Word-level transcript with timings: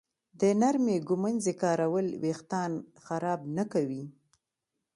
د 0.39 0.41
نرمې 0.61 0.95
ږمنځې 1.07 1.53
کارول 1.63 2.07
وېښتان 2.21 2.71
خراب 3.05 3.39
نه 3.57 3.63
کوي. 3.71 4.03